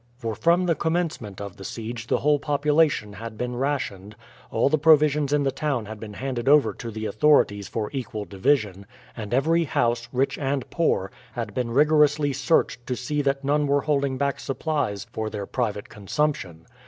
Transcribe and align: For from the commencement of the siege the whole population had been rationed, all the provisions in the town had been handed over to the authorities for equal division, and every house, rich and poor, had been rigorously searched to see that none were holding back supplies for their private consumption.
For 0.17 0.33
from 0.33 0.65
the 0.65 0.73
commencement 0.73 1.39
of 1.39 1.57
the 1.57 1.63
siege 1.63 2.07
the 2.07 2.17
whole 2.17 2.39
population 2.39 3.13
had 3.13 3.37
been 3.37 3.55
rationed, 3.55 4.15
all 4.49 4.67
the 4.67 4.79
provisions 4.79 5.31
in 5.31 5.43
the 5.43 5.51
town 5.51 5.85
had 5.85 5.99
been 5.99 6.15
handed 6.15 6.49
over 6.49 6.73
to 6.73 6.89
the 6.89 7.05
authorities 7.05 7.67
for 7.67 7.91
equal 7.93 8.25
division, 8.25 8.87
and 9.15 9.31
every 9.31 9.65
house, 9.65 10.09
rich 10.11 10.39
and 10.39 10.67
poor, 10.71 11.11
had 11.33 11.53
been 11.53 11.69
rigorously 11.69 12.33
searched 12.33 12.87
to 12.87 12.95
see 12.95 13.21
that 13.21 13.43
none 13.43 13.67
were 13.67 13.81
holding 13.81 14.17
back 14.17 14.39
supplies 14.39 15.05
for 15.13 15.29
their 15.29 15.45
private 15.45 15.87
consumption. 15.87 16.65